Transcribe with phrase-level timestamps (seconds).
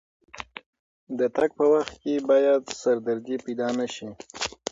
[1.17, 4.09] د تګ په وخت کې باید سردردي پیدا نه شي.